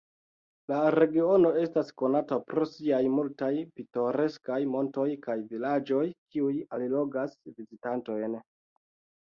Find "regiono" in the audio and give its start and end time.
0.93-1.51